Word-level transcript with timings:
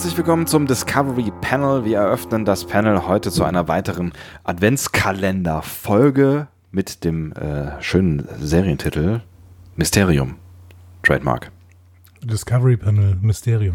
Herzlich 0.00 0.16
willkommen 0.16 0.46
zum 0.46 0.66
Discovery 0.66 1.30
Panel. 1.42 1.84
Wir 1.84 1.98
eröffnen 1.98 2.46
das 2.46 2.64
Panel 2.64 3.06
heute 3.06 3.30
zu 3.30 3.44
einer 3.44 3.68
weiteren 3.68 4.14
Adventskalender-Folge 4.44 6.48
mit 6.70 7.04
dem 7.04 7.32
äh, 7.32 7.72
schönen 7.82 8.26
Serientitel 8.40 9.20
Mysterium. 9.76 10.36
Trademark. 11.02 11.52
Discovery 12.22 12.78
Panel 12.78 13.18
Mysterium. 13.20 13.74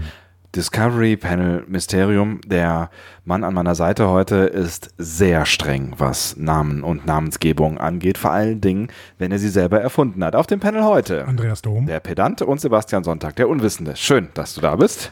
Discovery 0.55 1.17
Panel 1.17 1.65
Mysterium. 1.67 2.39
Der 2.45 2.89
Mann 3.25 3.43
an 3.43 3.53
meiner 3.53 3.75
Seite 3.75 4.07
heute 4.07 4.35
ist 4.35 4.93
sehr 4.97 5.45
streng, 5.45 5.93
was 5.97 6.37
Namen 6.37 6.81
und 6.81 7.05
Namensgebung 7.05 7.77
angeht. 7.77 8.17
Vor 8.17 8.31
allen 8.31 8.61
Dingen, 8.61 8.87
wenn 9.17 9.33
er 9.33 9.39
sie 9.39 9.49
selber 9.49 9.81
erfunden 9.81 10.23
hat. 10.23 10.33
Auf 10.33 10.47
dem 10.47 10.61
Panel 10.61 10.85
heute. 10.85 11.25
Andreas 11.25 11.61
Dom. 11.61 11.87
Der 11.87 11.99
Pedant 11.99 12.41
und 12.41 12.61
Sebastian 12.61 13.03
Sonntag, 13.03 13.35
der 13.35 13.49
Unwissende. 13.49 13.97
Schön, 13.97 14.29
dass 14.33 14.53
du 14.53 14.61
da 14.61 14.77
bist. 14.77 15.11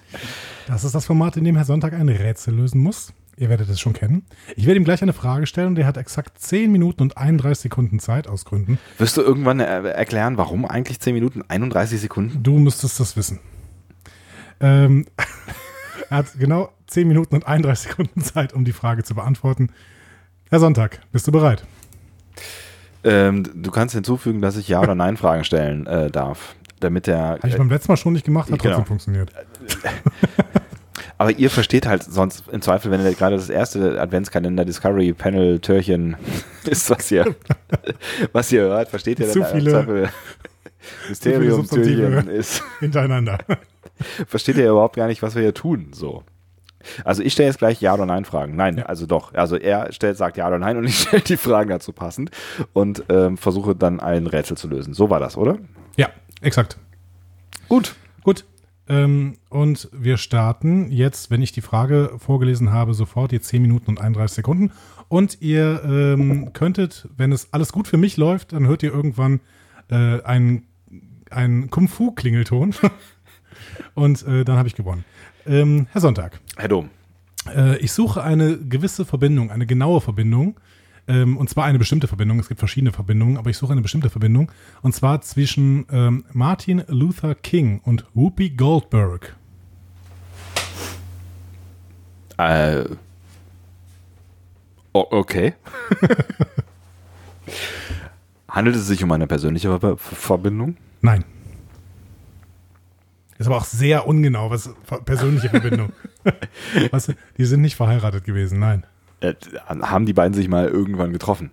Das 0.67 0.85
ist 0.85 0.95
das 0.95 1.05
Format, 1.05 1.35
in 1.35 1.44
dem 1.44 1.57
Herr 1.57 1.66
Sonntag 1.66 1.91
ein 1.91 2.07
Rätsel 2.07 2.53
lösen 2.53 2.80
muss. 2.80 3.11
Ihr 3.35 3.49
werdet 3.49 3.67
es 3.67 3.81
schon 3.81 3.94
kennen. 3.94 4.23
Ich 4.55 4.66
werde 4.66 4.80
ihm 4.80 4.85
gleich 4.85 5.02
eine 5.02 5.11
Frage 5.11 5.45
stellen 5.45 5.69
und 5.69 5.80
er 5.80 5.88
hat 5.88 5.97
exakt 5.97 6.39
10 6.39 6.71
Minuten 6.71 7.02
und 7.02 7.17
31 7.17 7.63
Sekunden 7.63 7.99
Zeit 7.99 8.28
aus 8.28 8.45
Gründen. 8.45 8.80
Wirst 8.97 9.17
du 9.17 9.22
irgendwann 9.22 9.59
erklären, 9.59 10.38
warum 10.38 10.66
eigentlich 10.66 11.02
10 11.02 11.13
Minuten 11.16 11.41
31 11.45 12.00
Sekunden? 12.00 12.44
Du 12.44 12.59
müsstest 12.59 13.00
das 13.00 13.17
wissen. 13.17 13.39
Ähm, 14.64 15.06
er 16.09 16.17
hat 16.17 16.28
genau 16.39 16.72
10 16.88 17.08
Minuten 17.08 17.36
und 17.36 17.45
31 17.47 17.89
Sekunden 17.89 18.22
Zeit, 18.22 18.53
um 18.53 18.66
die 18.66 18.72
Frage 18.73 19.03
zu 19.03 19.14
beantworten. 19.14 19.69
Herr 20.50 20.59
Sonntag, 20.59 21.02
bist 21.11 21.28
du 21.28 21.31
bereit? 21.31 21.64
Ähm, 23.03 23.44
du 23.53 23.69
kannst 23.72 23.94
hinzufügen, 23.94 24.41
dass 24.41 24.56
ich 24.56 24.67
Ja- 24.69 24.80
oder 24.81 24.95
Nein-Fragen 24.95 25.44
stellen 25.44 25.86
äh, 25.88 26.09
darf, 26.09 26.56
damit 26.80 27.08
der. 27.08 27.17
Habe 27.19 27.47
ich 27.50 27.58
beim 27.58 27.69
letzten 27.69 27.91
Mal 27.91 27.97
schon 27.97 28.14
nicht 28.14 28.25
gemacht, 28.25 28.50
hat 28.50 28.59
Genau. 28.61 28.75
trotzdem 28.75 28.88
funktioniert. 28.88 29.31
Aber 31.17 31.31
ihr 31.31 31.50
versteht 31.50 31.86
halt 31.86 32.03
sonst 32.03 32.44
im 32.52 32.61
Zweifel, 32.61 32.91
wenn 32.91 33.03
ihr 33.03 33.14
gerade 33.14 33.36
das 33.36 33.50
erste 33.50 34.00
Adventskalender 34.02 34.66
Discovery 34.66 35.14
Panel 35.14 35.59
Türchen 35.59 36.16
ist, 36.66 36.89
was 36.89 37.11
ihr, 37.11 37.36
was 38.31 38.52
ihr 38.52 38.61
hört, 38.61 38.89
versteht 38.89 39.19
ihr 39.19 39.30
Zu 39.30 39.39
dann 39.39 39.52
im 39.52 39.58
viele- 39.59 39.72
Zweifel 39.72 40.09
Mysterium. 41.09 41.67
Türchen 41.67 42.28
ist, 42.30 42.64
Hintereinander. 42.80 43.38
versteht 44.27 44.58
ihr 44.58 44.69
überhaupt 44.69 44.95
gar 44.95 45.08
nicht, 45.08 45.22
was 45.22 45.36
wir 45.36 45.41
hier 45.41 45.53
tun, 45.53 45.88
so. 45.94 46.23
Also 47.05 47.23
ich 47.23 47.31
stelle 47.31 47.47
jetzt 47.47 47.59
gleich 47.59 47.80
Ja 47.80 47.94
oder 47.94 48.05
Nein 48.05 48.25
Fragen. 48.25 48.58
Nein, 48.58 48.77
Ja. 48.80 48.85
also 48.88 49.05
doch. 49.05 49.33
Also 49.33 49.55
er 49.55 49.94
stellt, 49.94 50.17
sagt 50.17 50.35
Ja 50.35 50.47
oder 50.47 50.59
Nein 50.59 50.75
und 50.77 50.83
ich 50.85 51.00
stelle 51.00 51.22
die 51.22 51.38
Fragen 51.38 51.69
dazu 51.69 51.94
passend 51.94 52.30
und 52.73 53.05
ähm, 53.09 53.38
versuche 53.38 53.73
dann 53.75 54.00
ein 54.02 54.27
Rätsel 54.27 54.58
zu 54.58 54.67
lösen. 54.67 54.94
So 54.94 55.09
war 55.09 55.19
das, 55.22 55.38
oder? 55.38 55.58
Ja, 55.95 56.09
exakt. 56.41 56.77
Gut. 57.69 57.95
Gut. 58.23 58.44
Ähm, 58.89 59.38
und 59.50 59.88
wir 59.94 60.17
starten 60.17 60.91
jetzt, 60.91 61.31
wenn 61.31 61.41
ich 61.41 61.53
die 61.53 61.61
Frage 61.61 62.11
vorgelesen 62.17 62.73
habe, 62.73 62.94
sofort 62.94 63.31
die 63.31 63.39
10 63.39 63.61
Minuten 63.61 63.88
und 63.91 64.02
31 64.02 64.35
Sekunden. 64.35 64.72
Und 65.07 65.38
ihr 65.41 65.81
ähm, 65.85 66.52
könntet, 66.52 67.07
wenn 67.16 67.31
es 67.31 67.53
alles 67.53 67.72
gut 67.72 67.88
für 67.88 67.97
mich 67.97 68.17
läuft, 68.17 68.52
dann 68.52 68.67
hört 68.67 68.83
ihr 68.83 68.94
irgendwann 68.94 69.39
äh, 69.89 70.22
einen, 70.23 70.67
einen 71.30 71.69
Kung-Fu-Klingelton. 71.69 72.75
und 73.94 74.25
äh, 74.28 74.44
dann 74.44 74.58
habe 74.58 74.68
ich 74.68 74.75
gewonnen. 74.75 75.06
Ähm, 75.46 75.88
Herr 75.91 76.02
Sonntag, 76.02 76.40
Herr 76.58 76.69
Dom. 76.69 76.90
äh, 77.56 77.78
ich 77.78 77.91
suche 77.91 78.24
eine 78.24 78.58
gewisse 78.58 79.06
Verbindung, 79.06 79.52
eine 79.52 79.66
genaue 79.66 80.02
Verbindung. 80.02 80.59
Ähm, 81.06 81.36
und 81.36 81.50
zwar 81.50 81.66
eine 81.66 81.80
bestimmte 81.80 82.08
Verbindung. 82.08 82.40
Es 82.40 82.47
gibt 82.47 82.59
verschiedene 82.59 82.94
Verbindungen, 82.94 83.38
aber 83.38 83.50
ich 83.50 83.58
suche 83.58 83.74
eine 83.74 83.81
bestimmte 83.81 84.09
Verbindung. 84.09 84.50
Und 84.81 84.96
zwar 84.96 85.19
zwischen 85.22 85.86
ähm, 85.92 86.24
Martin 86.31 86.84
Luther 86.88 87.36
King 87.36 87.81
und 87.84 88.06
Whoopi 88.13 88.52
Goldberg. 88.52 89.36
Äh, 92.38 92.86
okay. 94.94 95.53
Handelt 98.47 98.75
es 98.75 98.88
sich 98.88 99.03
um 99.03 99.12
eine 99.12 99.28
persönliche 99.28 99.78
Ver 99.80 99.97
Verbindung? 99.97 100.78
Nein. 101.02 101.25
Ist 103.44 103.48
aber 103.48 103.58
auch 103.58 103.66
sehr 103.66 104.08
ungenau, 104.08 104.50
was 104.50 104.70
persönliche 105.04 105.50
Verbindung. 105.50 105.92
was, 106.92 107.12
die 107.38 107.44
sind 107.44 107.59
nicht 107.59 107.76
verheiratet 107.76 108.24
gewesen, 108.24 108.59
nein. 108.59 108.86
Äh, 109.20 109.34
haben 109.68 110.06
die 110.06 110.14
beiden 110.14 110.34
sich 110.34 110.48
mal 110.48 110.70
irgendwann 110.70 111.12
getroffen? 111.12 111.52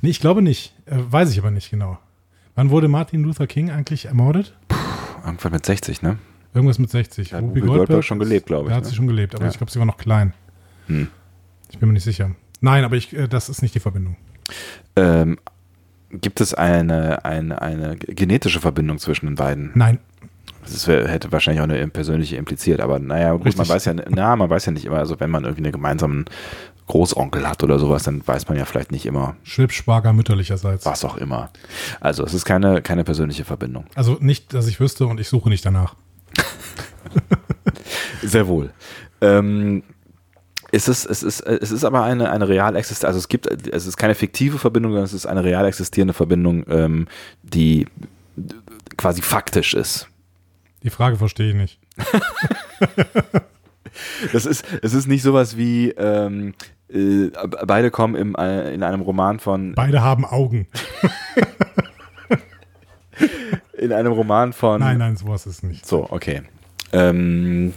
Nee, 0.00 0.10
ich 0.10 0.18
glaube 0.18 0.42
nicht. 0.42 0.74
Äh, 0.86 0.96
weiß 0.96 1.30
ich 1.30 1.38
aber 1.38 1.52
nicht 1.52 1.70
genau. 1.70 1.98
Wann 2.56 2.70
wurde 2.70 2.88
Martin 2.88 3.22
Luther 3.22 3.46
King 3.46 3.70
eigentlich 3.70 4.06
ermordet? 4.06 4.56
Irgendwann 5.24 5.52
mit 5.52 5.64
60, 5.64 6.02
ne? 6.02 6.18
Irgendwas 6.52 6.80
mit 6.80 6.90
60. 6.90 7.28
Da 7.28 7.36
hat 7.36 7.44
Whoopi 7.44 7.60
Goldberg 7.60 8.02
schon 8.02 8.18
gelebt, 8.18 8.46
glaube 8.46 8.64
ich, 8.64 8.70
Da 8.70 8.76
hat 8.78 8.82
ne? 8.82 8.90
sie 8.90 8.96
schon 8.96 9.06
gelebt, 9.06 9.36
aber 9.36 9.44
Ja. 9.44 9.50
ich 9.52 9.56
glaube, 9.56 9.70
sie 9.70 9.78
war 9.78 9.86
noch 9.86 9.98
klein. 9.98 10.34
Hm. 10.88 11.06
Ich 11.70 11.78
bin 11.78 11.88
mir 11.88 11.92
nicht 11.92 12.02
sicher. 12.02 12.32
Nein, 12.60 12.82
aber 12.82 12.96
ich, 12.96 13.16
äh, 13.16 13.28
das 13.28 13.48
ist 13.48 13.62
nicht 13.62 13.76
die 13.76 13.80
Verbindung. 13.80 14.16
Ähm, 14.96 15.38
gibt 16.10 16.40
es 16.40 16.54
eine, 16.54 17.24
eine, 17.24 17.62
eine 17.62 17.96
genetische 17.96 18.60
Verbindung 18.60 18.98
zwischen 18.98 19.26
den 19.26 19.36
beiden? 19.36 19.70
Nein. 19.74 20.00
Das 20.62 20.86
wär, 20.86 21.08
hätte 21.08 21.32
wahrscheinlich 21.32 21.60
auch 21.60 21.68
eine 21.68 21.86
persönliche 21.88 22.36
impliziert, 22.36 22.80
aber 22.80 22.98
naja, 22.98 23.32
gut, 23.32 23.56
man 23.56 23.68
weiß 23.68 23.86
ja, 23.86 23.94
na, 24.08 24.36
man 24.36 24.50
weiß 24.50 24.66
ja 24.66 24.72
nicht 24.72 24.84
immer, 24.84 24.98
also 24.98 25.18
wenn 25.18 25.30
man 25.30 25.44
irgendwie 25.44 25.64
einen 25.64 25.72
gemeinsamen 25.72 26.26
Großonkel 26.86 27.48
hat 27.48 27.62
oder 27.62 27.78
sowas, 27.78 28.02
dann 28.02 28.26
weiß 28.26 28.48
man 28.48 28.58
ja 28.58 28.64
vielleicht 28.64 28.90
nicht 28.90 29.06
immer, 29.06 29.36
Schwibschwager 29.44 30.12
mütterlicherseits. 30.12 30.84
was 30.84 31.04
auch 31.04 31.16
immer. 31.16 31.50
Also 32.00 32.24
es 32.24 32.34
ist 32.34 32.44
keine, 32.44 32.82
keine 32.82 33.04
persönliche 33.04 33.44
Verbindung. 33.44 33.84
Also 33.94 34.16
nicht, 34.20 34.52
dass 34.54 34.66
ich 34.66 34.80
wüsste 34.80 35.06
und 35.06 35.20
ich 35.20 35.28
suche 35.28 35.48
nicht 35.48 35.64
danach. 35.64 35.94
Sehr 38.22 38.48
wohl. 38.48 38.70
Ähm, 39.20 39.84
es 40.72 40.88
ist, 40.88 41.04
es 41.06 41.22
ist, 41.22 41.40
es 41.40 41.70
ist 41.70 41.84
aber 41.84 42.02
eine, 42.02 42.30
eine 42.30 42.48
real 42.48 42.76
existierende, 42.76 43.08
also 43.08 43.18
es 43.18 43.28
gibt, 43.28 43.46
es 43.46 43.86
ist 43.86 43.96
keine 43.96 44.14
fiktive 44.16 44.58
Verbindung, 44.58 44.92
sondern 44.92 45.04
es 45.04 45.14
ist 45.14 45.26
eine 45.26 45.44
real 45.44 45.66
existierende 45.66 46.14
Verbindung, 46.14 46.64
ähm, 46.68 47.06
die 47.42 47.86
quasi 48.96 49.22
faktisch 49.22 49.74
ist. 49.74 50.09
Die 50.82 50.90
Frage 50.90 51.16
verstehe 51.16 51.50
ich 51.50 51.54
nicht. 51.54 51.78
Das 54.32 54.46
ist, 54.46 54.64
es 54.82 54.94
ist 54.94 55.06
nicht 55.06 55.22
sowas 55.22 55.56
wie, 55.56 55.90
ähm, 55.90 56.54
äh, 56.88 57.30
beide 57.66 57.90
kommen 57.90 58.14
im, 58.14 58.34
äh, 58.34 58.72
in 58.72 58.82
einem 58.82 59.00
Roman 59.00 59.40
von, 59.40 59.74
Beide 59.74 60.02
haben 60.02 60.24
Augen. 60.24 60.66
in 63.78 63.92
einem 63.92 64.12
Roman 64.12 64.52
von, 64.52 64.80
Nein, 64.80 64.98
nein, 64.98 65.16
sowas 65.16 65.46
ist 65.46 65.62
nicht. 65.62 65.86
So, 65.86 66.06
okay. 66.10 66.42
Ähm, 66.92 67.72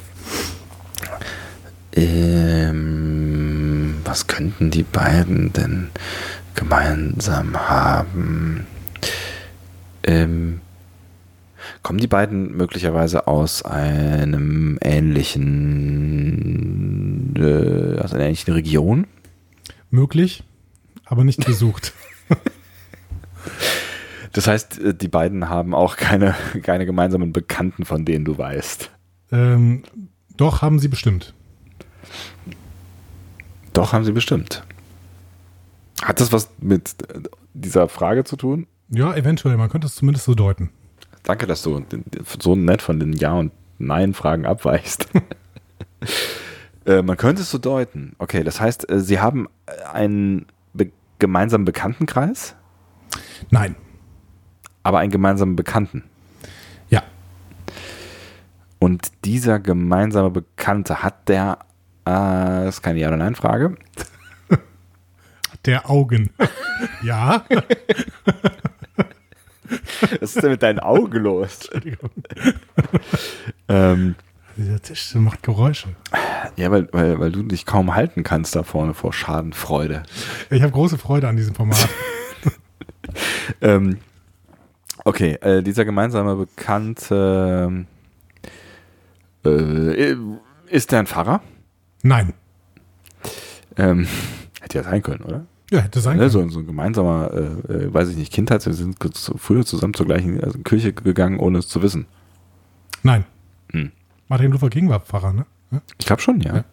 ähm, 1.95 3.95
was 4.03 4.27
könnten 4.27 4.71
die 4.71 4.83
beiden 4.83 5.53
denn 5.53 5.89
gemeinsam 6.55 7.57
haben? 7.57 8.67
Ähm, 10.03 10.61
kommen 11.83 11.99
die 11.99 12.07
beiden 12.07 12.55
möglicherweise 12.57 13.27
aus 13.27 13.61
einem 13.63 14.79
ähnlichen, 14.81 15.43
äh, 17.35 17.99
aus 17.99 18.13
einer 18.13 18.23
ähnlichen 18.23 18.53
Region? 18.53 19.05
Möglich, 19.91 20.43
aber 21.05 21.23
nicht 21.23 21.45
gesucht. 21.45 21.93
Das 24.35 24.47
heißt, 24.47 24.79
äh, 24.79 24.95
die 24.95 25.07
beiden 25.07 25.47
haben 25.47 25.73
auch 25.75 25.95
keine, 25.95 26.35
keine 26.63 26.85
gemeinsamen 26.85 27.31
Bekannten, 27.31 27.85
von 27.85 28.03
denen 28.03 28.25
du 28.25 28.37
weißt. 28.37 28.89
ähm, 29.31 29.83
doch, 30.35 30.63
haben 30.63 30.79
sie 30.79 30.87
bestimmt. 30.87 31.35
Doch, 33.73 33.93
haben 33.93 34.03
sie 34.03 34.11
bestimmt. 34.11 34.63
Hat 36.01 36.19
das 36.19 36.31
was 36.31 36.49
mit 36.59 36.95
dieser 37.53 37.87
Frage 37.87 38.23
zu 38.23 38.35
tun? 38.35 38.65
Ja, 38.89 39.13
eventuell, 39.15 39.57
man 39.57 39.69
könnte 39.69 39.85
es 39.85 39.93
zumindest 39.95 40.25
so 40.25 40.33
deuten. 40.33 40.71
Danke, 41.23 41.47
dass 41.47 41.63
du 41.63 41.83
so 42.39 42.55
nett 42.55 42.81
von 42.81 42.99
den 42.99 43.13
Ja- 43.13 43.33
und 43.33 43.51
Nein-Fragen 43.79 44.45
abweichst. 44.45 45.07
äh, 46.85 47.01
man 47.01 47.17
könnte 47.17 47.41
es 47.41 47.49
so 47.49 47.57
deuten. 47.57 48.13
Okay, 48.19 48.43
das 48.43 48.59
heißt, 48.59 48.89
äh, 48.89 48.99
sie 48.99 49.19
haben 49.19 49.47
äh, 49.65 49.71
einen 49.91 50.45
be 50.73 50.91
gemeinsamen 51.19 51.63
Bekanntenkreis, 51.63 52.55
Nein. 53.49 53.75
aber 54.83 54.99
einen 54.99 55.11
gemeinsamen 55.11 55.55
Bekannten. 55.55 56.03
Ja. 56.89 57.03
Und 58.79 59.11
dieser 59.23 59.59
gemeinsame 59.59 60.29
Bekannte 60.29 61.01
hat 61.03 61.29
der, 61.29 61.59
äh, 62.03 62.11
das 62.65 62.75
ist 62.75 62.81
keine 62.81 62.99
Ja- 62.99 63.07
oder 63.07 63.17
Nein-Frage, 63.17 63.77
Der 65.65 65.89
Augen. 65.89 66.29
ja. 67.03 67.45
Was 70.19 70.35
ist 70.35 70.43
denn 70.43 70.51
mit 70.51 70.63
deinen 70.63 70.79
Augen 70.79 71.17
los? 71.23 71.69
Entschuldigung. 71.71 72.09
ähm, 73.67 74.15
Dieser 74.57 74.81
Tisch 74.81 75.15
macht 75.15 75.43
Geräusche. 75.43 75.89
ja, 76.55 76.71
weil, 76.71 76.87
weil, 76.91 77.19
weil 77.19 77.31
du 77.31 77.43
dich 77.43 77.65
kaum 77.65 77.95
halten 77.95 78.23
kannst 78.23 78.55
da 78.55 78.63
vorne 78.63 78.93
vor 78.93 79.13
Schadenfreude. 79.13 80.03
Ich 80.49 80.61
habe 80.61 80.71
große 80.71 80.97
Freude 80.97 81.27
an 81.27 81.35
diesem 81.37 81.55
Format. 81.55 81.89
Ähm, 83.61 83.97
okay, 85.03 85.33
äh, 85.41 85.61
dieser 85.61 85.85
gemeinsame 85.85 86.35
Bekannte 86.35 87.85
äh, 89.45 90.15
Ist 90.67 90.91
der 90.91 90.99
ein 90.99 91.07
Pfarrer? 91.07 91.41
Nein. 92.01 92.33
Ähm, 93.77 94.07
hätte 94.61 94.77
ja 94.77 94.83
sein 94.83 95.01
können, 95.01 95.23
oder? 95.23 95.45
Ja, 95.73 95.79
hätte 95.81 96.01
sein 96.01 96.17
Ne, 96.17 96.29
so, 96.29 96.47
so 96.49 96.59
ein 96.59 96.67
gemeinsamer, 96.67 97.31
äh, 97.33 97.73
äh, 97.73 97.93
weiß 97.93 98.09
ich 98.09 98.15
nicht, 98.15 98.31
Kindheit. 98.31 98.63
Wir 98.65 98.73
sind 98.73 98.95
zu- 99.15 99.37
früher 99.39 99.65
zusammen 99.65 99.95
zur 99.95 100.05
gleichen 100.05 100.39
also 100.43 100.59
Kirche 100.59 100.93
gegangen, 100.93 101.39
ohne 101.39 101.57
es 101.57 101.67
zu 101.67 101.81
wissen. 101.81 102.05
Nein. 103.01 103.25
Hm. 103.71 103.91
Martin 104.27 104.51
Luther 104.51 104.69
King 104.69 104.87
war 104.89 104.99
Pfarrer, 104.99 105.33
ne? 105.33 105.45
Ja? 105.71 105.81
Ich 105.97 106.05
glaube 106.05 106.21
schon, 106.21 106.41
ja. 106.41 106.57
Ja. 106.57 106.63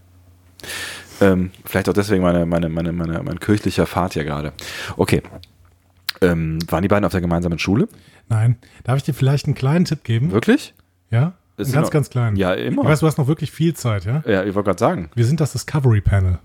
Ähm, 1.23 1.51
vielleicht 1.65 1.89
auch 1.89 1.95
deswegen 1.95 2.23
meine, 2.23 2.45
meine, 2.45 2.69
meine, 2.69 2.93
meine, 2.93 3.23
mein 3.23 3.41
kirchlicher 3.41 3.87
Pfad 3.87 4.13
hier 4.15 4.25
gerade. 4.25 4.53
Okay. 4.99 5.23
Ähm, 6.21 6.59
waren 6.69 6.83
die 6.83 6.89
beiden 6.89 7.05
auf 7.07 7.13
der 7.13 7.23
gemeinsamen 7.23 7.59
Schule? 7.59 7.89
Nein. 8.29 8.57
Darf 8.85 8.99
ich 8.99 9.03
dir 9.05 9.15
vielleicht 9.15 9.47
einen 9.47 9.55
kleinen 9.55 9.87
Tipp 9.87 10.05
geben? 10.05 10.31
Wirklich? 10.33 10.75
Ja? 11.11 11.33
Sind 11.57 11.73
ganz, 11.73 11.87
noch- 11.87 11.91
ganz 11.93 12.11
kleinen. 12.11 12.37
Ja, 12.37 12.55
Ich 12.55 12.67
immer. 12.67 12.85
weiß, 12.85 13.01
du 13.01 13.07
hast 13.07 13.17
noch 13.19 13.27
wirklich 13.29 13.51
viel 13.51 13.73
Zeit, 13.75 14.05
ja? 14.05 14.23
ja, 14.27 14.45
ich 14.45 14.55
wollte 14.55 14.67
gerade 14.69 14.79
sagen. 14.79 15.11
Wir 15.15 15.25
sind 15.25 15.41
das 15.41 15.53
Discovery 15.53 16.03
Panel. 16.03 16.39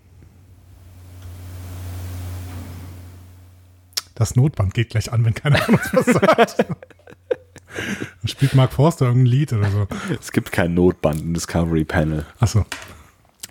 Das 4.15 4.35
Notband 4.35 4.73
geht 4.73 4.89
gleich 4.89 5.11
an, 5.11 5.23
wenn 5.25 5.33
keiner 5.33 5.57
von 5.57 5.75
uns 5.75 5.93
was 5.93 6.05
sagt. 6.05 6.65
Dann 6.67 8.27
spielt 8.27 8.55
Mark 8.55 8.71
Forster 8.73 9.05
irgendein 9.07 9.25
Lied 9.31 9.51
oder 9.53 9.69
so. 9.69 9.87
Es 10.19 10.31
gibt 10.31 10.51
kein 10.51 10.73
Notband 10.73 11.21
im 11.21 11.33
Discovery 11.33 11.83
Panel. 11.83 12.25
Achso, 12.39 12.65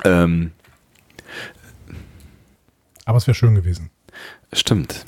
Ähm, 0.05 0.53
aber 3.05 3.19
es 3.19 3.27
wäre 3.27 3.35
schön 3.35 3.55
gewesen. 3.55 3.91
stimmt. 4.53 5.05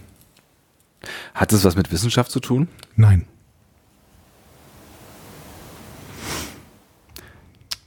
Hat 1.34 1.52
es 1.52 1.64
was 1.64 1.76
mit 1.76 1.90
Wissenschaft 1.90 2.30
zu 2.30 2.40
tun? 2.40 2.68
Nein. 2.96 3.26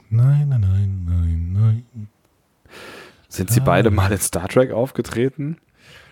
Nein, 0.08 0.48
nein, 0.48 0.60
nein, 0.60 1.04
nein, 1.06 1.52
nein. 1.52 2.08
Sind 3.28 3.50
sie 3.50 3.60
beide 3.60 3.90
mal 3.92 4.10
in 4.10 4.18
Star 4.18 4.48
Trek 4.48 4.72
aufgetreten? 4.72 5.58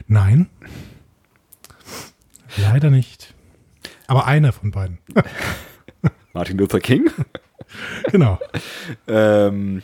Nein. 0.07 0.49
Leider 2.63 2.91
nicht. 2.91 3.35
Aber 4.07 4.27
einer 4.27 4.53
von 4.53 4.71
beiden. 4.71 4.99
Martin 6.33 6.59
Luther 6.59 6.81
King? 6.81 7.11
genau. 8.11 8.39
ähm, 9.07 9.83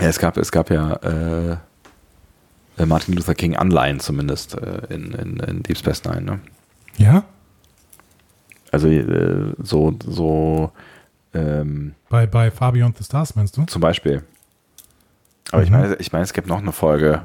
ja, 0.00 0.08
es 0.08 0.18
gab, 0.18 0.36
es 0.36 0.50
gab 0.52 0.70
ja 0.70 0.94
äh, 0.96 1.56
äh, 2.78 2.86
Martin 2.86 3.14
Luther 3.14 3.34
King 3.34 3.56
Anleihen 3.56 4.00
zumindest 4.00 4.54
äh, 4.54 4.82
in, 4.88 5.12
in, 5.12 5.36
in 5.40 5.62
Deep 5.62 5.76
Space 5.78 6.04
Nine. 6.04 6.22
Ne? 6.22 6.40
Ja? 6.96 7.24
Also 8.70 8.88
äh, 8.88 9.52
so, 9.62 9.94
so 10.06 10.72
ähm, 11.34 11.94
Bei, 12.08 12.26
bei 12.26 12.50
Far 12.50 12.72
Beyond 12.72 12.96
the 12.98 13.04
Stars 13.04 13.34
meinst 13.36 13.56
du? 13.56 13.64
zum 13.66 13.80
Beispiel. 13.80 14.22
Aber 15.50 15.62
ich 15.62 15.70
Mhm. 15.70 15.76
meine, 15.80 15.94
ich 15.96 16.12
meine, 16.12 16.24
es 16.24 16.32
gibt 16.32 16.48
noch 16.48 16.58
eine 16.58 16.72
Folge. 16.72 17.24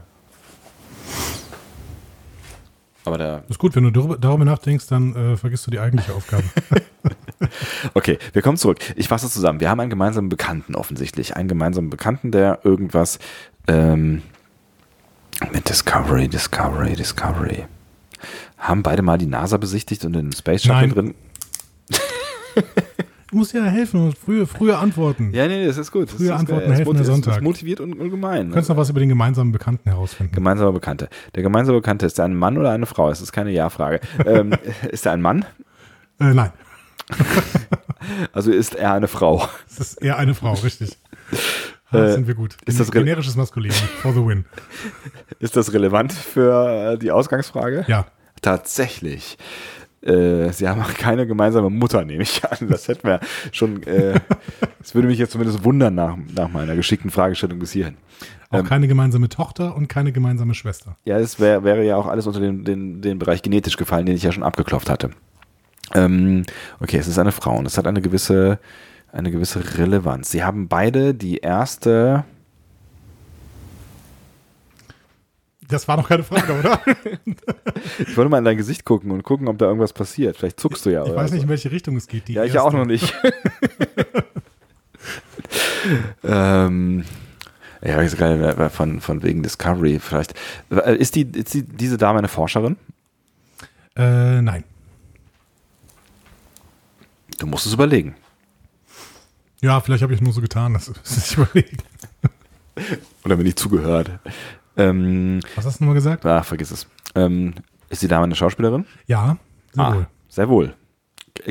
Aber 3.08 3.18
der, 3.18 3.44
Ist 3.48 3.58
gut, 3.58 3.74
wenn 3.76 3.84
du 3.86 3.92
darüber, 3.92 4.18
darüber 4.18 4.44
nachdenkst, 4.44 4.88
dann 4.88 5.16
äh, 5.16 5.38
vergisst 5.38 5.66
du 5.66 5.72
die 5.72 5.80
eigentliche 5.80 6.14
Aufgabe. 6.14 6.44
Okay, 7.94 8.18
wir 8.34 8.42
kommen 8.42 8.58
zurück. 8.58 8.80
Ich 8.96 9.08
fasse 9.08 9.30
zusammen. 9.30 9.60
Wir 9.60 9.70
haben 9.70 9.80
einen 9.80 9.92
gemeinsamen 9.92 10.28
Bekannten 10.28 10.76
offensichtlich. 10.76 11.36
Einen 11.38 11.48
gemeinsamen 11.48 11.92
Bekannten, 11.92 12.32
der 12.32 12.60
irgendwas 12.64 13.20
ähm, 13.68 14.24
mit 15.54 15.70
Discovery, 15.70 16.28
Discovery, 16.28 16.96
Discovery. 16.96 17.66
Haben 18.58 18.82
beide 18.82 19.04
mal 19.04 19.20
die 19.20 19.28
NASA 19.28 19.58
besichtigt 19.58 20.04
und 20.04 20.14
den 20.14 20.32
Space 20.34 20.64
Shuttle 20.64 20.88
Nein. 20.88 20.90
drin. 20.90 21.16
Du 23.30 23.38
musst 23.38 23.54
ja 23.54 23.64
helfen 23.66 24.02
und 24.06 24.18
frühe, 24.18 24.48
frühe 24.48 24.78
antworten. 24.78 25.32
Ja, 25.34 25.48
nee, 25.48 25.66
das 25.66 25.78
ist 25.78 25.92
gut. 25.92 26.10
Frühe 26.10 26.28
das 26.30 26.36
ist, 26.36 26.40
Antworten 26.50 26.72
es 26.72 26.78
helfen 26.80 26.94
der 26.96 27.04
Sonntag. 27.06 27.38
Es 27.38 27.42
motiviert 27.44 27.82
und 27.82 27.94
ungemein. 27.94 28.48
Du 28.50 28.54
kannst 28.54 28.70
noch 28.70 28.78
was 28.78 28.90
über 28.90 29.02
den 29.02 29.10
gemeinsamen 29.10 29.52
Bekannten 29.52 29.90
herausfinden. 29.90 30.34
Gemeinsamer 30.34 30.72
Bekannte. 30.72 31.10
Der 31.36 31.44
gemeinsame 31.44 31.80
Bekannte, 31.80 32.06
ist 32.06 32.18
er 32.20 32.26
ein 32.26 32.36
Mann 32.36 32.58
oder 32.58 32.72
eine 32.72 32.86
Frau? 32.86 33.10
Es 33.10 33.20
ist 33.20 33.34
keine 33.34 33.52
Ja-Frage. 33.52 34.00
ähm, 34.26 34.54
ist 34.92 35.06
er 35.06 35.12
ein 35.12 35.22
Mann? 35.22 35.44
Äh, 36.20 36.34
nein, 36.34 36.52
Also 38.34 38.52
ist 38.52 38.76
er 38.76 38.94
eine 38.94 39.08
Frau. 39.08 39.48
es 39.70 39.80
ist 39.80 40.02
eher 40.02 40.18
eine 40.18 40.34
Frau, 40.34 40.54
richtig. 40.54 40.98
Ah, 41.90 42.00
Äh, 42.00 42.12
sind 42.12 42.28
wir 42.28 42.36
gut. 42.36 42.58
ist 42.66 42.82
das 42.82 42.92
generisches 42.92 43.38
Maskulin 43.38 43.72
for 43.72 44.12
the 44.12 44.20
win? 44.20 44.44
Ist 45.40 45.56
das 45.56 45.72
relevant 45.72 46.12
für 46.12 46.96
äh, 46.96 46.98
die 46.98 47.12
Ausgangsfrage? 47.12 47.86
Ja. 47.88 48.08
Tatsächlich. 48.42 49.38
Äh, 50.08 50.52
sie 50.54 50.68
haben 50.68 50.82
auch 50.82 50.94
keine 50.94 51.28
gemeinsame 51.28 51.70
Mutter, 51.70 52.06
nehme 52.06 52.24
ich 52.24 52.42
an. 52.46 52.70
Das 52.70 52.88
hätten 52.88 53.08
wir 53.08 53.20
schon. 53.52 53.84
Äh, 53.84 54.20
das 54.80 54.96
würde 54.96 55.08
mich 55.08 55.20
jetzt 55.20 55.32
zumindest 55.32 55.64
wundern 55.64 55.96
nach, 55.96 56.18
nach 56.34 56.50
meiner 56.50 56.76
geschickten 56.76 57.12
Fragestellung 57.12 57.60
bis 57.60 57.74
hierhin. 57.74 57.98
Auch 58.50 58.60
Ähm, 58.60 58.66
keine 58.66 58.88
gemeinsame 58.88 59.28
Tochter 59.28 59.76
und 59.76 59.90
keine 59.90 60.14
gemeinsame 60.14 60.54
Schwester. 60.54 60.96
Ja, 61.04 61.20
es 61.20 61.40
wär, 61.40 61.64
wäre 61.64 61.86
ja 61.86 61.98
auch 61.98 62.08
alles 62.08 62.26
unter 62.28 62.40
den, 62.40 62.64
den, 62.64 63.02
den 63.02 63.20
Bereich 63.20 63.42
genetisch 63.42 63.76
gefallen, 63.76 64.06
den 64.06 64.16
ich 64.16 64.24
ja 64.24 64.32
schon 64.32 64.44
abgeklopft 64.44 64.90
hatte. 64.90 65.10
Ähm, 65.94 66.44
okay, 66.80 66.98
es 66.98 67.08
ist 67.08 67.20
eine 67.20 67.32
Frau 67.32 67.58
und 67.58 67.66
es 67.66 67.78
hat 67.78 67.88
eine 67.88 68.02
gewisse, 68.02 68.60
eine 69.12 69.32
gewisse 69.32 69.78
Relevanz. 69.78 70.32
Sie 70.32 70.44
haben 70.44 70.68
beide 70.68 71.14
die 71.14 71.38
erste. 71.38 72.24
Das 75.68 75.88
war 75.88 75.98
noch 75.98 76.08
keine 76.08 76.24
Frage, 76.24 76.54
oder? 76.60 76.82
Ich 78.00 78.16
wollte 78.16 78.30
mal 78.30 78.38
in 78.40 78.46
dein 78.46 78.58
Gesicht 78.58 78.86
gucken 78.86 79.12
und 79.12 79.24
gucken, 79.24 79.48
ob 79.48 79.58
da 79.58 79.66
irgendwas 79.66 79.94
passiert. 79.94 80.38
Vielleicht 80.38 80.60
zuckst 80.60 80.86
du 80.86 80.92
ja. 80.92 81.06
Ich 81.06 81.14
weiß 81.14 81.32
nicht, 81.32 81.42
so. 81.42 81.44
in 81.44 81.50
welche 81.50 81.72
Richtung 81.72 81.96
es 81.98 82.08
geht. 82.08 82.28
Die 82.28 82.34
Ja, 82.34 82.44
ich 82.44 82.54
erste. 82.54 82.68
auch 82.68 82.74
noch 82.74 82.86
nicht. 82.86 83.14
ähm, 86.24 87.04
ja, 87.84 88.02
ist 88.02 88.18
geil, 88.18 88.70
von, 88.70 89.02
von 89.02 89.24
wegen 89.24 89.44
Discovery 89.44 90.00
vielleicht. 90.00 90.34
Ist, 90.70 91.16
die, 91.16 91.22
ist 91.22 91.54
die, 91.54 91.64
diese 91.64 91.98
Dame 91.98 92.20
eine 92.20 92.28
Forscherin? 92.28 92.78
Äh, 93.96 94.42
nein. 94.42 94.64
Du 97.38 97.48
musst 97.48 97.66
es 97.66 97.74
überlegen. 97.74 98.16
Ja, 99.62 99.80
vielleicht 99.82 100.04
habe 100.04 100.14
ich 100.14 100.22
nur 100.22 100.34
so 100.34 100.42
getan, 100.42 100.74
dass 100.74 100.86
dass 101.04 101.32
ich 101.32 101.38
überlegen. 101.38 101.78
Oder 103.24 103.38
mir 103.38 103.44
nicht 103.44 103.60
zugehört. 103.60 104.12
Ähm, 104.78 105.40
Was 105.56 105.66
hast 105.66 105.80
du 105.80 105.84
nochmal 105.84 105.96
gesagt? 105.96 106.26
ach, 106.26 106.46
vergiss 106.46 106.72
es. 106.72 106.88
Ähm, 107.16 107.54
ist 107.90 108.02
die 108.02 108.08
Dame 108.08 108.26
eine 108.26 108.36
Schauspielerin? 108.36 108.86
Ja, 109.08 109.38
sehr 109.74 109.84
Ah, 109.86 109.94
wohl. 109.96 110.08
Sehr 110.30 110.50
wohl. 110.50 110.74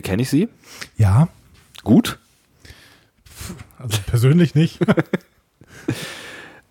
Kenne 0.02 0.22
ich 0.22 0.28
sie? 0.30 0.48
Ja, 0.96 1.28
Gut. 1.84 2.18
also 3.78 3.98
persönlich 4.06 4.54
nicht. 4.54 4.78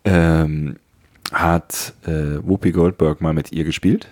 Ähm, 0.08 0.76
hat 1.32 1.94
äh, 2.06 2.38
Whoopi 2.46 2.72
Goldberg 2.72 3.22
mal 3.22 3.34
mit 3.34 3.52
ihr 3.52 3.64
gespielt? 3.64 4.08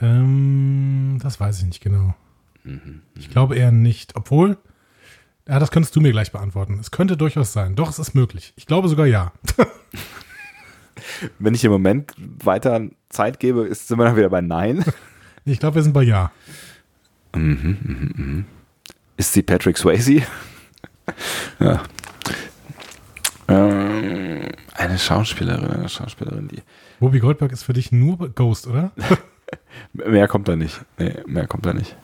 ähm, 0.00 1.18
das 1.20 1.40
weiß 1.40 1.58
ich 1.58 1.64
nicht 1.66 1.82
genau. 1.82 2.14
Mhm. 2.64 3.02
Ich 3.18 3.28
glaube 3.30 3.56
eher 3.56 3.72
nicht. 3.72 4.14
Obwohl, 4.14 4.56
ja, 5.48 5.58
das 5.58 5.70
könntest 5.72 5.96
du 5.96 6.00
mir 6.00 6.12
gleich 6.12 6.30
beantworten. 6.30 6.78
Es 6.78 6.90
könnte 6.92 7.16
durchaus 7.16 7.52
sein. 7.52 7.74
Doch, 7.74 7.90
es 7.90 7.98
ist 7.98 8.14
möglich. 8.14 8.52
Ich 8.56 8.66
glaube 8.66 8.88
sogar 8.88 9.06
ja. 9.06 9.32
Wenn 11.38 11.54
ich 11.54 11.64
im 11.64 11.72
Moment 11.72 12.14
weiter 12.18 12.82
Zeit 13.08 13.40
gebe, 13.40 13.62
ist, 13.62 13.88
sind 13.88 13.98
wir 13.98 14.04
dann 14.04 14.16
wieder 14.16 14.30
bei 14.30 14.40
Nein. 14.40 14.84
Ich 15.46 15.58
glaube, 15.58 15.76
wir 15.76 15.82
sind 15.82 15.94
bei 15.94 16.02
ja. 16.02 16.30
Ist 19.16 19.32
sie 19.32 19.42
Patrick 19.42 19.78
Swayze? 19.78 20.22
ja. 21.58 21.82
Ähm, 23.48 24.42
eine 24.74 24.98
Schauspielerin, 24.98 25.70
eine 25.70 25.88
Schauspielerin, 25.88 26.48
die. 26.48 26.62
Bobby 27.00 27.18
Goldberg 27.20 27.52
ist 27.52 27.64
für 27.64 27.72
dich 27.72 27.90
nur 27.90 28.28
Ghost, 28.34 28.66
oder? 28.66 28.92
Mehr 29.92 30.28
kommt 30.28 30.46
da 30.46 30.56
nicht. 30.56 30.84
Nee, 30.98 31.14
mehr 31.26 31.46
kommt 31.46 31.66
da 31.66 31.72
nicht. 31.72 31.96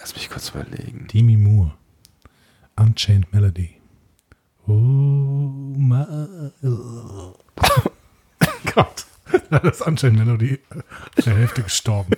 Lass 0.00 0.14
mich 0.14 0.28
kurz 0.28 0.50
überlegen. 0.50 1.06
Demi 1.12 1.36
Moore. 1.36 1.72
Unchained 2.76 3.32
Melody. 3.32 3.70
Oh 4.66 4.72
my. 4.72 6.52
Gott. 8.74 9.06
Da 9.50 9.58
ist 9.58 9.82
Unchained 9.86 10.18
Melody 10.18 10.58
der 11.24 11.34
Hälfte 11.36 11.62
gestorben. 11.62 12.12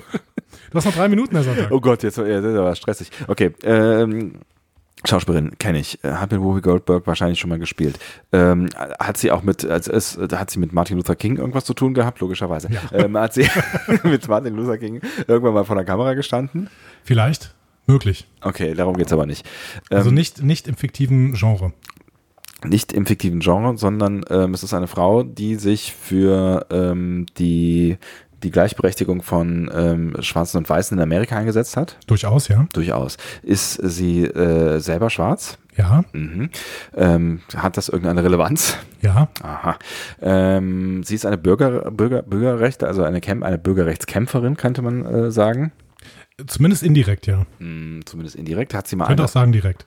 Du 0.70 0.76
hast 0.76 0.84
noch 0.84 0.94
drei 0.94 1.08
Minuten, 1.08 1.34
Herr 1.34 1.44
Sonntag. 1.44 1.70
Oh 1.70 1.80
Gott, 1.80 2.02
jetzt 2.02 2.18
ja, 2.18 2.40
das 2.40 2.78
stressig. 2.78 3.10
Okay, 3.26 3.52
ähm, 3.62 4.40
Schauspielerin 5.04 5.56
kenne 5.58 5.78
ich. 5.78 6.02
Äh, 6.04 6.12
Hat 6.12 6.32
mit 6.32 6.40
Whoopi 6.40 6.60
Goldberg 6.60 7.06
wahrscheinlich 7.06 7.38
schon 7.38 7.50
mal 7.50 7.58
gespielt. 7.58 7.98
Ähm, 8.32 8.68
hat 8.98 9.16
sie 9.16 9.30
auch 9.30 9.42
mit, 9.42 9.64
als 9.64 9.86
es, 9.88 10.18
hat 10.32 10.50
sie 10.50 10.58
mit 10.58 10.72
Martin 10.72 10.96
Luther 10.96 11.14
King 11.16 11.36
irgendwas 11.36 11.64
zu 11.64 11.72
tun 11.74 11.94
gehabt? 11.94 12.20
Logischerweise. 12.20 12.68
Ja. 12.70 12.80
Ähm, 12.92 13.16
hat 13.16 13.32
sie 13.32 13.48
mit 14.02 14.26
Martin 14.28 14.56
Luther 14.56 14.76
King 14.78 15.00
irgendwann 15.26 15.54
mal 15.54 15.64
vor 15.64 15.76
der 15.76 15.84
Kamera 15.84 16.14
gestanden? 16.14 16.68
Vielleicht. 17.04 17.54
Möglich. 17.86 18.26
Okay, 18.42 18.74
darum 18.74 18.96
geht's 18.96 19.12
aber 19.12 19.24
nicht. 19.24 19.48
Also 19.88 20.10
Ähm, 20.10 20.14
nicht, 20.16 20.42
nicht 20.42 20.68
im 20.68 20.76
fiktiven 20.76 21.32
Genre. 21.34 21.72
Nicht 22.64 22.92
im 22.92 23.06
fiktiven 23.06 23.40
Genre, 23.40 23.76
sondern 23.76 24.24
ähm, 24.30 24.54
es 24.54 24.62
ist 24.62 24.74
eine 24.74 24.88
Frau, 24.88 25.22
die 25.22 25.56
sich 25.56 25.92
für 25.92 26.66
ähm, 26.70 27.26
die 27.38 27.98
die 28.42 28.50
Gleichberechtigung 28.50 29.22
von 29.22 29.70
ähm, 29.74 30.14
Schwarzen 30.20 30.58
und 30.58 30.68
Weißen 30.68 30.96
in 30.96 31.02
Amerika 31.02 31.36
eingesetzt 31.36 31.76
hat. 31.76 31.98
Durchaus, 32.06 32.48
ja. 32.48 32.68
Durchaus. 32.72 33.16
Ist 33.42 33.74
sie 33.82 34.24
äh, 34.24 34.78
selber 34.78 35.10
schwarz? 35.10 35.58
Ja, 35.76 36.04
Mhm. 36.12 36.50
Ähm, 36.96 37.40
hat 37.56 37.76
das 37.76 37.88
irgendeine 37.88 38.24
Relevanz? 38.24 38.76
ja. 39.00 39.28
Aha. 39.42 39.78
Ähm, 40.20 41.02
sie 41.04 41.14
ist 41.14 41.24
eine 41.24 41.38
Bürger, 41.38 41.90
Bürger, 41.90 42.22
Bürgerrechte, 42.22 42.86
also 42.86 43.04
eine, 43.04 43.20
Kämp 43.20 43.44
eine 43.44 43.58
Bürgerrechtskämpferin, 43.58 44.56
könnte 44.56 44.82
man 44.82 45.04
äh, 45.04 45.30
sagen. 45.30 45.72
Zumindest 46.46 46.82
indirekt, 46.82 47.26
ja. 47.26 47.46
Hm, 47.58 48.00
zumindest 48.04 48.36
indirekt. 48.36 48.74
Hat 48.74 48.88
sie 48.88 48.96
mal 48.96 49.06
Könnte 49.06 49.24
auch 49.24 49.28
sagen 49.28 49.52
direkt. 49.52 49.86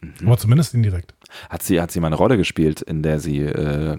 Mhm. 0.00 0.12
Aber 0.26 0.36
zumindest 0.38 0.74
indirekt. 0.74 1.14
hat 1.48 1.62
sie, 1.62 1.80
hat 1.80 1.90
sie 1.90 2.00
mal 2.00 2.08
eine 2.08 2.16
Rolle 2.16 2.36
gespielt, 2.36 2.82
in 2.82 3.02
der 3.02 3.18
sie, 3.18 3.40
äh, 3.40 3.96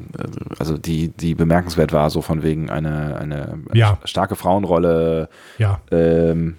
also 0.59 0.77
die, 0.77 1.09
die 1.09 1.33
bemerkenswert 1.35 1.91
war, 1.91 2.09
so 2.09 2.21
von 2.21 2.43
wegen 2.43 2.69
eine, 2.69 3.17
eine 3.17 3.59
Ja. 3.73 3.97
starke 4.05 4.35
Frauenrolle, 4.35 5.29
Ja, 5.57 5.81
ähm, 5.91 6.57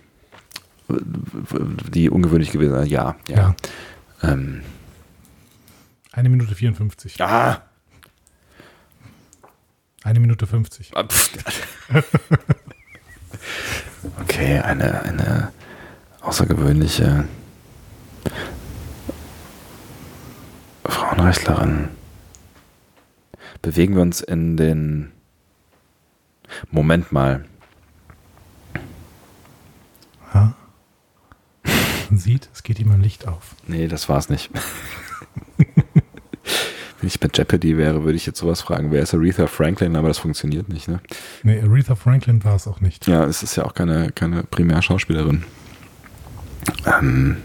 die 1.92 2.09
ungewöhnlich 2.11 2.50
gewesen 2.50 2.75
ist. 2.76 2.88
Ja, 2.88 3.14
ja. 3.28 3.37
ja. 3.37 3.54
Ähm, 4.33 4.62
Eine 6.12 6.28
Minute 6.30 6.54
54. 6.54 7.21
ah, 7.23 7.62
Eine 10.02 10.18
Minute 10.21 10.47
50. 10.47 10.92
Ah, 10.97 11.04
okay, 14.21 14.59
eine, 14.61 15.02
eine 15.02 15.52
außergewöhnliche 16.23 17.25
Frauenrechtlerin. 21.18 21.88
Bewegen 23.60 23.96
wir 23.96 24.02
uns 24.02 24.20
in 24.20 24.56
den 24.56 25.10
Moment 26.70 27.10
mal. 27.10 27.44
Ja. 30.32 30.54
Man 32.08 32.18
sieht, 32.18 32.48
es 32.54 32.62
geht 32.62 32.78
ihm 32.78 32.92
ein 32.92 33.02
Licht 33.02 33.26
auf. 33.26 33.56
Nee, 33.66 33.88
das 33.88 34.08
war's 34.08 34.28
nicht. 34.28 34.50
Wenn 35.56 37.06
ich 37.08 37.18
bei 37.18 37.28
Jeopardy 37.32 37.76
wäre, 37.76 38.04
würde 38.04 38.16
ich 38.16 38.26
jetzt 38.26 38.38
sowas 38.38 38.60
fragen. 38.60 38.92
Wer 38.92 39.02
ist 39.02 39.12
Aretha 39.12 39.48
Franklin? 39.48 39.96
Aber 39.96 40.08
das 40.08 40.18
funktioniert 40.18 40.68
nicht, 40.68 40.87
ne? 40.87 41.00
Nee, 41.42 41.60
Aretha 41.60 41.96
Franklin 41.96 42.44
war 42.44 42.54
es 42.54 42.68
auch 42.68 42.80
nicht. 42.80 43.08
Ja, 43.08 43.25
es 43.25 43.42
ist 43.42 43.56
ja 43.56 43.64
auch 43.64 43.75
keine, 43.75 44.12
keine 44.12 44.44
Primärschauspielerin. 44.44 45.44
Ähm, 46.87 47.38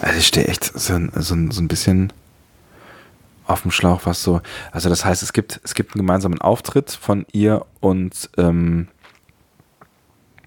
also 0.00 0.18
ich 0.18 0.26
stehe 0.26 0.46
echt 0.46 0.64
so, 0.64 0.98
so, 1.14 1.36
so 1.50 1.60
ein 1.60 1.68
bisschen 1.68 2.12
auf 3.46 3.62
dem 3.62 3.70
Schlauch, 3.70 4.02
was 4.04 4.22
so. 4.22 4.40
Also 4.72 4.88
das 4.88 5.04
heißt, 5.04 5.22
es 5.22 5.32
gibt, 5.32 5.60
es 5.64 5.74
gibt 5.74 5.94
einen 5.94 6.06
gemeinsamen 6.06 6.40
Auftritt 6.40 6.90
von 6.90 7.26
ihr 7.32 7.66
und 7.80 8.30
ähm, 8.36 8.88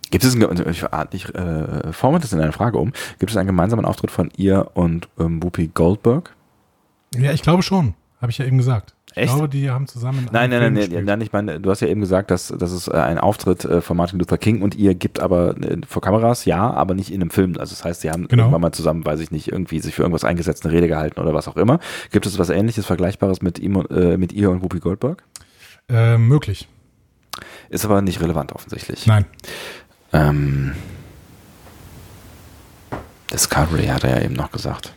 gibt 0.09 0.23
es 0.23 0.35
einen, 0.35 0.69
ich, 0.69 0.85
ich 1.11 1.35
äh, 1.35 1.93
forme 1.93 2.19
das 2.19 2.33
in 2.33 2.39
eine 2.39 2.51
Frage 2.51 2.77
um, 2.77 2.93
gibt 3.19 3.31
es 3.31 3.37
einen 3.37 3.47
gemeinsamen 3.47 3.85
Auftritt 3.85 4.11
von 4.11 4.31
ihr 4.35 4.71
und 4.73 5.09
ähm, 5.19 5.41
Whoopi 5.43 5.67
Goldberg? 5.67 6.35
Ja, 7.15 7.31
ich 7.31 7.41
glaube 7.41 7.63
schon. 7.63 7.93
Habe 8.21 8.31
ich 8.31 8.37
ja 8.37 8.45
eben 8.45 8.57
gesagt. 8.57 8.95
Ich 9.17 9.23
Echt? 9.23 9.33
glaube, 9.33 9.49
die 9.49 9.69
haben 9.69 9.87
zusammen. 9.87 10.19
in 10.19 10.25
Nein, 10.31 10.49
nein, 10.49 10.49
nein, 10.49 10.59
Film 10.61 10.73
nein, 10.73 10.81
gespielt. 10.83 11.05
nein, 11.05 11.21
ich 11.21 11.31
meine, 11.33 11.59
du 11.59 11.69
hast 11.71 11.79
ja 11.81 11.87
eben 11.87 12.01
gesagt, 12.01 12.29
dass, 12.29 12.49
dass 12.49 12.71
es 12.71 12.87
äh, 12.87 12.91
ein 12.91 13.17
Auftritt 13.17 13.65
äh, 13.65 13.81
von 13.81 13.97
Martin 13.97 14.19
Luther 14.19 14.37
King 14.37 14.61
und 14.61 14.75
ihr 14.75 14.93
gibt 14.95 15.19
aber 15.19 15.57
äh, 15.57 15.77
vor 15.87 16.01
Kameras, 16.01 16.45
ja, 16.45 16.69
aber 16.71 16.93
nicht 16.93 17.09
in 17.11 17.21
einem 17.21 17.31
Film. 17.31 17.55
Also 17.57 17.71
das 17.75 17.83
heißt, 17.83 18.01
sie 18.01 18.11
haben 18.11 18.27
Genau. 18.27 18.43
irgendwann 18.43 18.61
mal 18.61 18.71
zusammen, 18.71 19.03
weiß 19.05 19.19
ich 19.21 19.31
nicht, 19.31 19.47
irgendwie 19.51 19.79
sich 19.79 19.95
für 19.95 20.03
irgendwas 20.03 20.23
eingesetzt, 20.23 20.65
eine 20.65 20.73
Rede 20.75 20.87
gehalten 20.87 21.19
oder 21.19 21.33
was 21.33 21.47
auch 21.47 21.57
immer. 21.57 21.79
Gibt 22.11 22.25
es 22.27 22.37
was 22.37 22.49
ähnliches, 22.49 22.85
Vergleichbares 22.85 23.41
mit 23.41 23.57
ihm 23.59 23.83
äh, 23.89 24.17
mit 24.17 24.33
ihr 24.33 24.51
und 24.51 24.61
Whoopi 24.61 24.79
Goldberg? 24.79 25.23
Äh, 25.89 26.17
möglich. 26.17 26.67
Ist 27.69 27.85
aber 27.85 28.01
nicht 28.01 28.21
relevant 28.21 28.51
offensichtlich. 28.53 29.07
Nein. 29.07 29.25
Ähm, 30.13 30.73
Discovery 33.31 33.87
hat 33.87 34.03
er 34.03 34.19
ja 34.19 34.25
eben 34.25 34.35
noch 34.35 34.51
gesagt. 34.51 34.93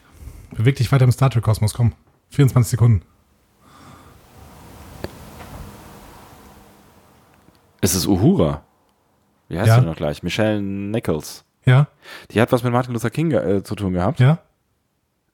Beweg 0.52 0.76
dich 0.76 0.90
weiter 0.92 1.04
im 1.04 1.12
Star 1.12 1.30
Trek-Kosmos. 1.30 1.74
Komm. 1.74 1.92
24 2.30 2.70
Sekunden. 2.70 3.02
Ist 7.80 7.94
es 7.94 8.06
Uhura? 8.06 8.62
Wie 9.48 9.58
heißt 9.58 9.68
Ja. 9.68 9.80
sie 9.80 9.86
noch 9.86 9.96
gleich? 9.96 10.22
Michelle 10.22 10.60
Nichols. 10.62 11.44
Ja? 11.64 11.88
Die 12.30 12.40
hat 12.40 12.52
was 12.52 12.62
mit 12.62 12.72
Martin 12.72 12.92
Luther 12.94 13.10
King 13.10 13.32
äh, 13.32 13.62
zu 13.62 13.74
tun 13.74 13.92
gehabt. 13.92 14.20
Ja? 14.20 14.38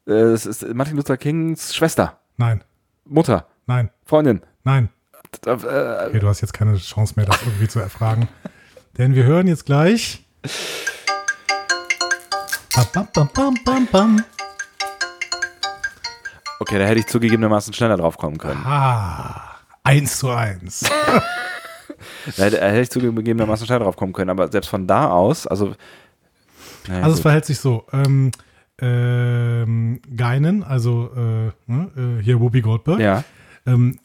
Äh, 0.07 0.13
es 0.13 0.47
ist 0.47 0.67
Martin 0.75 0.97
Luther 0.97 1.17
Kings 1.17 1.75
Schwester, 1.75 2.19
Nein. 2.37 2.63
Mutter, 3.05 3.47
Nein. 3.67 3.91
Freundin. 4.05 4.43
Nein. 4.65 4.89
Äh, 5.45 5.51
Okay, 5.51 6.19
du 6.21 6.29
hast 6.29 6.41
jetzt 6.41 6.53
keine 6.53 6.77
Chance 6.77 7.15
mehr, 7.17 7.27
das 7.27 7.41
irgendwie 7.43 7.69
zu 7.69 7.81
erfragen. 7.81 8.29
Denn 8.97 9.15
wir 9.15 9.25
hören 9.25 9.47
jetzt 9.49 9.67
gleich. 9.67 10.25
Bam, 12.75 12.87
bam, 12.93 13.09
bam, 13.13 13.29
bam, 13.35 13.55
bam, 13.65 13.87
bam. 13.91 14.25
okay, 16.61 16.79
da 16.79 16.85
hätte 16.85 17.01
ich 17.01 17.07
zugegebenermaßen 17.07 17.73
schneller 17.75 17.97
drauf 17.97 18.17
kommen 18.19 18.39
können. 18.39 18.63
Ah, 18.65 19.57
eins 19.83 20.19
zu 20.19 20.31
eins. 20.31 20.85
Da 22.37 22.45
hätte, 22.45 22.61
hätte 22.61 22.81
ich 22.81 22.91
zugegebenermaßen 22.91 23.67
schneller 23.67 23.85
drauf 23.85 23.97
kommen 23.97 24.13
können. 24.13 24.31
Aber 24.31 24.51
selbst 24.51 24.69
von 24.69 24.87
da 24.87 25.11
aus, 25.11 25.47
also. 25.47 25.75
naja, 26.89 27.03
Also 27.03 27.11
es 27.11 27.17
gut. 27.17 27.23
verhält 27.23 27.45
sich 27.45 27.59
so. 27.59 27.85
Ähm, 27.93 28.31
ähm, 28.79 30.01
Geinen, 30.15 30.63
also 30.63 31.11
äh, 31.17 31.73
ne, 31.73 31.91
äh, 31.97 32.23
hier 32.23 32.41
Whoopi 32.41 32.61
Goldberg, 32.61 33.01
ja. 33.01 33.25
ähm, 33.65 33.99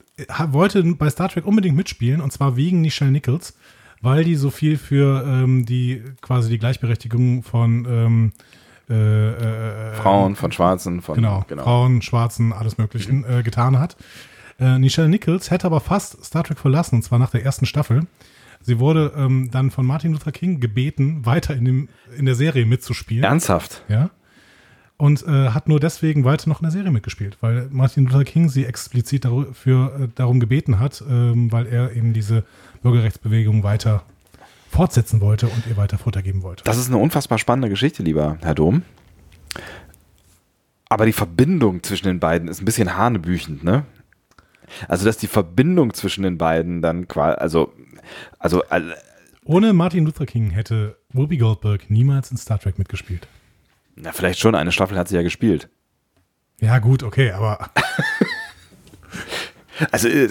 wollte 0.48 0.84
bei 0.96 1.10
Star 1.10 1.30
Trek 1.30 1.46
unbedingt 1.46 1.76
mitspielen 1.76 2.22
und 2.22 2.32
zwar 2.32 2.56
wegen 2.56 2.82
Nichelle 2.82 3.12
Nichols, 3.12 3.58
weil 4.02 4.24
die 4.24 4.36
so 4.36 4.50
viel 4.50 4.78
für 4.78 5.26
ähm, 5.28 5.66
die 5.66 6.02
quasi 6.22 6.50
die 6.50 6.58
Gleichberechtigung 6.58 7.44
von 7.44 7.86
ähm, 7.90 8.32
äh, 8.90 9.92
äh, 9.92 9.94
Frauen, 9.96 10.36
von 10.36 10.52
Schwarzen, 10.52 11.02
von. 11.02 11.16
genau, 11.16 11.46
Frauen, 11.64 12.02
Schwarzen, 12.02 12.54
alles 12.54 12.78
Mögliche 12.78 13.12
äh, 13.12 13.44
getan 13.44 13.80
hat. 13.80 13.96
Äh, 14.60 14.80
Nichelle 14.80 15.10
Nichols 15.10 15.52
hätte 15.52 15.66
aber 15.68 15.80
fast 15.80 16.24
Star 16.24 16.44
Trek 16.44 16.60
verlassen, 16.60 16.96
und 16.96 17.02
zwar 17.04 17.20
nach 17.20 17.32
der 17.32 17.44
ersten 17.44 17.66
Staffel. 17.66 18.08
Sie 18.62 18.80
wurde 18.80 19.14
ähm, 19.16 19.50
dann 19.52 19.72
von 19.72 19.86
Martin 19.86 20.14
Luther 20.14 20.32
King 20.32 20.60
gebeten, 20.60 21.26
weiter 21.26 21.56
in, 21.56 21.66
dem, 21.66 21.90
in 22.18 22.26
der 22.26 22.36
Serie 22.36 22.66
mitzuspielen. 22.66 23.24
Ernsthaft. 23.24 23.84
Ja. 23.88 24.12
Und 24.98 25.26
äh, 25.26 25.50
hat 25.50 25.68
nur 25.68 25.80
deswegen 25.80 26.26
weiter 26.26 26.48
noch 26.48 26.60
in 26.60 26.66
der 26.66 26.72
Serie 26.72 26.92
mitgespielt, 26.92 27.38
weil 27.42 27.68
Martin 27.72 28.06
Luther 28.06 28.24
King 28.24 28.50
sie 28.50 28.66
explizit 28.66 29.26
dafür, 29.26 30.00
äh, 30.00 30.08
darum 30.14 30.40
gebeten 30.40 30.80
hat, 30.80 31.04
ähm, 31.10 31.52
weil 31.52 31.66
er 31.66 31.96
eben 31.96 32.14
diese 32.14 32.44
Bürgerrechtsbewegung 32.84 33.64
weiter 33.64 34.04
fortsetzen 34.70 35.20
wollte 35.20 35.48
und 35.48 35.66
ihr 35.68 35.76
weiter 35.76 35.98
Futter 35.98 36.22
geben 36.22 36.44
wollte. 36.44 36.64
Das 36.64 36.78
ist 36.78 36.88
eine 36.88 36.98
unfassbar 36.98 37.40
spannende 37.40 37.70
Geschichte, 37.70 38.04
lieber 38.04 38.38
Herr 38.42 38.56
Dom. 38.56 38.84
Aber 40.88 41.06
die 41.06 41.14
Verbindung 41.14 41.84
zwischen 41.84 42.08
den 42.08 42.20
beiden 42.20 42.48
ist 42.48 42.62
ein 42.62 42.66
bisschen 42.66 42.96
hanebüchend, 42.96 43.64
ne? 43.64 43.86
Also, 44.88 45.06
dass 45.06 45.18
die 45.18 45.28
Verbindung 45.28 45.94
zwischen 45.94 46.24
den 46.24 46.38
beiden 46.38 46.82
dann 46.82 47.08
quasi, 47.08 47.40
also, 47.40 47.74
also, 48.40 48.64
Ohne 49.46 49.74
Martin 49.74 50.06
Luther 50.06 50.26
King 50.26 50.52
hätte 50.52 50.98
Whoopi 51.14 51.38
Goldberg 51.38 51.90
niemals 51.90 52.32
in 52.32 52.38
Star 52.38 52.60
Trek 52.60 52.78
mitgespielt. 52.80 53.28
na, 53.96 54.12
vielleicht 54.12 54.40
schon, 54.40 54.56
eine 54.56 54.72
Staffel 54.72 54.98
hat 54.98 55.08
sie 55.08 55.16
ja 55.16 55.22
gespielt. 55.22 55.70
Ja, 56.60 56.80
gut, 56.80 57.04
okay, 57.04 57.32
aber 57.32 57.70
Also, 59.92 60.08
äh, 60.08 60.30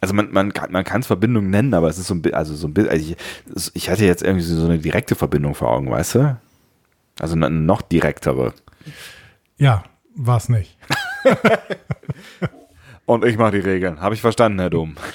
also 0.00 0.14
man, 0.14 0.30
man 0.32 0.52
kann 0.52 0.70
man 0.70 0.84
kann 0.84 1.00
es 1.00 1.06
Verbindung 1.06 1.48
nennen, 1.48 1.72
aber 1.72 1.88
es 1.88 1.98
ist 1.98 2.08
so 2.08 2.14
ein 2.14 2.22
bisschen, 2.22 2.36
also 2.36 2.54
so 2.54 2.68
ein 2.68 2.74
bisschen, 2.74 2.90
also 2.90 3.14
ich, 3.54 3.74
ich 3.74 3.90
hatte 3.90 4.04
jetzt 4.04 4.22
irgendwie 4.22 4.44
so 4.44 4.64
eine 4.66 4.78
direkte 4.78 5.14
Verbindung 5.14 5.54
vor 5.54 5.70
Augen, 5.70 5.90
weißt 5.90 6.16
du? 6.16 6.38
Also 7.18 7.34
eine 7.34 7.48
noch 7.50 7.80
direktere. 7.82 8.52
ja, 9.56 9.84
war 10.14 10.36
es 10.36 10.48
nicht. 10.48 10.76
Und 13.06 13.24
ich 13.24 13.38
mache 13.38 13.52
die 13.52 13.60
Regeln. 13.60 14.00
Habe 14.00 14.14
ich 14.14 14.20
verstanden, 14.20 14.58
Herr 14.58 14.70
Dom. 14.70 14.96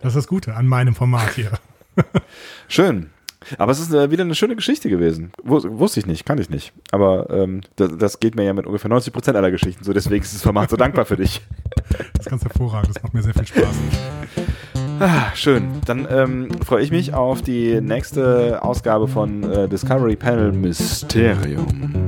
Das 0.00 0.14
ist 0.14 0.16
das 0.18 0.28
Gute 0.28 0.54
an 0.54 0.68
meinem 0.68 0.94
Format 0.94 1.32
hier. 1.32 1.50
Schön. 2.68 3.10
Aber 3.58 3.72
es 3.72 3.80
ist 3.80 3.92
äh, 3.92 4.10
wieder 4.10 4.22
eine 4.24 4.34
schöne 4.34 4.54
Geschichte 4.54 4.88
gewesen. 4.90 5.32
Wus 5.42 5.64
wusste 5.66 5.98
ich 6.00 6.06
nicht, 6.06 6.26
kann 6.26 6.38
ich 6.38 6.50
nicht. 6.50 6.72
Aber 6.92 7.30
ähm, 7.30 7.62
das, 7.76 7.96
das 7.96 8.20
geht 8.20 8.36
mir 8.36 8.44
ja 8.44 8.52
mit 8.52 8.66
ungefähr 8.66 8.90
90 8.90 9.12
Prozent 9.12 9.36
aller 9.36 9.50
Geschichten 9.50 9.82
so. 9.82 9.92
Deswegen 9.92 10.22
ist 10.22 10.34
das 10.34 10.42
Format 10.42 10.70
so 10.70 10.76
dankbar 10.76 11.06
für 11.06 11.16
dich. 11.16 11.42
Das 12.12 12.26
ist 12.26 12.30
ganz 12.30 12.44
hervorragend, 12.44 12.94
das 12.94 13.02
macht 13.02 13.14
mir 13.14 13.22
sehr 13.22 13.34
viel 13.34 13.46
Spaß. 13.46 13.76
Ah, 15.00 15.34
schön. 15.34 15.80
Dann 15.86 16.06
ähm, 16.10 16.48
freue 16.64 16.82
ich 16.82 16.90
mich 16.90 17.14
auf 17.14 17.42
die 17.42 17.80
nächste 17.80 18.62
Ausgabe 18.62 19.08
von 19.08 19.44
äh, 19.44 19.68
Discovery 19.68 20.16
Panel 20.16 20.52
Mysterium. 20.52 22.05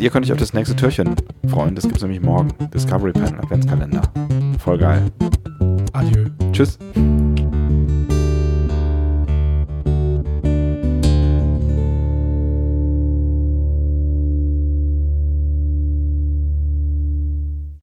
Und 0.00 0.04
ihr 0.04 0.10
könnt 0.10 0.24
euch 0.24 0.32
auf 0.32 0.38
das 0.38 0.54
nächste 0.54 0.74
Türchen 0.74 1.14
freuen. 1.46 1.74
Das 1.74 1.84
gibt 1.84 1.96
es 1.96 2.02
nämlich 2.02 2.22
morgen. 2.22 2.48
Discovery 2.72 3.12
Panel 3.12 3.38
Adventskalender. 3.38 4.00
Voll 4.58 4.78
geil. 4.78 5.02
Adieu. 5.92 6.24
Tschüss. 6.52 6.78